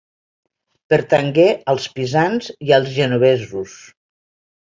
Pertangué 0.93 1.45
als 1.73 1.85
pisans 1.99 2.49
i 2.69 2.75
als 2.79 2.89
genovesos. 2.97 3.77